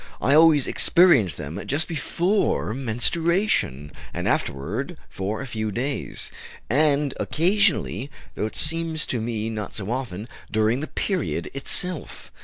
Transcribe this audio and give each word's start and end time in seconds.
"I 0.19 0.33
always 0.33 0.67
experience 0.67 1.35
them 1.35 1.61
just 1.67 1.87
before 1.87 2.73
menstruation, 2.73 3.91
and 4.15 4.27
afterward 4.27 4.97
for 5.09 5.41
a 5.41 5.45
few 5.45 5.71
days, 5.71 6.31
and, 6.71 7.13
occasionally, 7.19 8.09
though 8.33 8.47
it 8.47 8.55
seems 8.55 9.05
to 9.05 9.21
me 9.21 9.51
not 9.51 9.75
so 9.75 9.91
often, 9.91 10.27
during 10.51 10.79
the 10.79 10.87
period 10.87 11.51
itself. 11.53 12.31